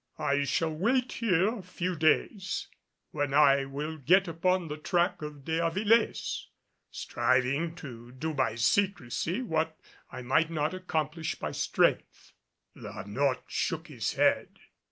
I 0.17 0.45
shall 0.45 0.73
wait 0.73 1.11
here 1.11 1.57
a 1.59 1.61
few 1.61 1.95
days, 1.95 2.67
when 3.11 3.35
I 3.35 3.65
will 3.65 3.99
get 3.99 4.27
upon 4.27 4.67
the 4.67 4.75
track 4.77 5.21
of 5.21 5.45
De 5.45 5.59
Avilés, 5.59 6.45
striving 6.89 7.75
to 7.75 8.11
do 8.11 8.33
by 8.33 8.55
secrecy 8.55 9.43
what 9.43 9.77
I 10.11 10.23
might 10.23 10.49
not 10.49 10.73
accomplish 10.73 11.35
by 11.35 11.51
strength." 11.51 12.31
La 12.73 13.03
Notte 13.03 13.43
shook 13.45 13.89
his 13.89 14.13
head. 14.13 14.49